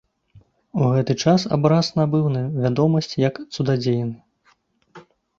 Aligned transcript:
У 0.83 0.87
гэты 0.93 1.13
час 1.25 1.43
абраз 1.57 1.89
набыў 1.99 2.23
вядомасць 2.63 3.19
як 3.27 3.37
цудадзейны. 3.57 5.03